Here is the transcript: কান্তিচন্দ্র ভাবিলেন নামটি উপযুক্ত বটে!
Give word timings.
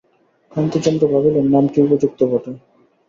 কান্তিচন্দ্র 0.51 1.03
ভাবিলেন 1.13 1.45
নামটি 1.47 1.77
উপযুক্ত 1.81 2.19
বটে! 2.23 2.51